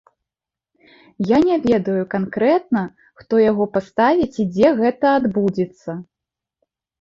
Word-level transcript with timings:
Я 1.31 1.37
не 1.47 1.57
ведаю 1.65 2.03
канкрэтна, 2.13 2.83
хто 3.21 3.33
яго 3.51 3.67
паставіць 3.77 4.39
і 4.45 4.47
дзе 4.55 4.73
гэта 4.81 5.13
адбудзецца. 5.19 5.89